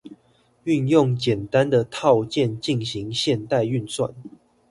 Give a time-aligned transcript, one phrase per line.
[0.65, 4.11] 運用簡單的套件進行現代運算